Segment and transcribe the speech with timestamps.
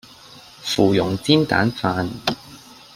[0.63, 2.09] 芙蓉煎蛋飯